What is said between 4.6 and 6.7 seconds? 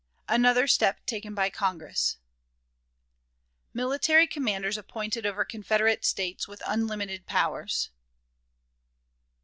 appointed over Confederate States, with